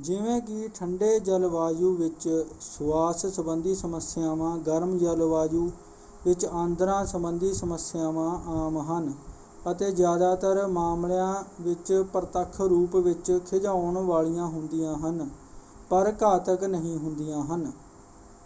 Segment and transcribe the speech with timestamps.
[0.00, 2.28] ਜਿਵੇਂ ਕਿ ਠੰਡੇ ਜਲਵਾਯੂ ਵਿੱਚ
[2.60, 5.66] ਸੁਆਸ ਸੰਬੰਧੀ ਸਮੱਸਿਆਵਾਂ ਗਰਮ ਜਲਵਾਯੂ
[6.24, 9.12] ਵਿੱਚ ਆਂਦਰਾਂ ਸੰਬੰਧੀ ਸਮੱਸਿਆਵਾਂ ਆਮ ਹਨ
[9.70, 15.28] ਅਤੇ ਜ਼ਿਆਦਾਤਰ ਮਾਮਲਿਆਂ ਵਿੱਚ ਪ੍ਰਤੱਖ ਰੂਪ ਵਿੱਚ ਖਿਝਾਉਣ ਵਾਲੀਆਂ ਹੁੰਦੀਆਂ ਹਨ
[15.90, 17.70] ਪਰ ਘਾਤਕ ਨਹੀਂ ਹੁੰਦੀਆ ਹਨ।